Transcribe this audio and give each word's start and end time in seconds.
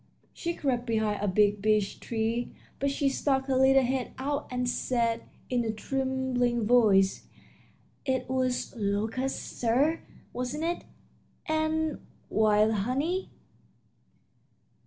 She 0.33 0.55
crept 0.55 0.87
behind 0.87 1.21
a 1.23 1.27
big 1.27 1.61
beech 1.61 1.99
tree, 1.99 2.49
but 2.79 2.89
she 2.89 3.07
stuck 3.07 3.45
her 3.45 3.55
little 3.55 3.83
head 3.83 4.13
out 4.17 4.47
and 4.49 4.67
said, 4.67 5.25
in 5.47 5.63
a 5.63 5.71
trembling 5.71 6.65
voice: 6.65 7.27
"It 8.03 8.27
was 8.27 8.73
locusts, 8.75 9.59
sir, 9.59 10.01
wasn't 10.33 10.63
it 10.63 10.85
and 11.45 11.99
wild 12.31 12.71
honey?" 12.71 13.29